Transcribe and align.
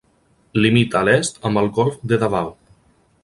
Limita 0.65 0.97
a 1.03 1.07
l'est 1.09 1.37
amb 1.49 1.63
el 1.63 1.71
golf 1.77 2.01
de 2.13 2.19
Davao. 2.25 2.53